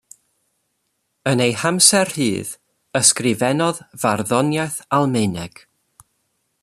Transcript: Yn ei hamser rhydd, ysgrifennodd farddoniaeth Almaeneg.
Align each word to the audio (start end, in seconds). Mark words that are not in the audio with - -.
Yn 1.31 1.43
ei 1.45 1.53
hamser 1.61 2.07
rhydd, 2.13 2.51
ysgrifennodd 3.01 3.83
farddoniaeth 4.01 4.79
Almaeneg. 4.99 5.63